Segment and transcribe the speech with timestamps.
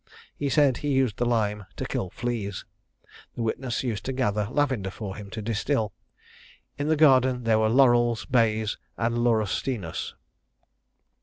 [0.35, 2.65] He said he used the lime to kill fleas.
[3.35, 5.93] The witness used to gather lavender for him to distil.
[6.75, 10.15] In the garden there were laurels, bays, and laurustinus.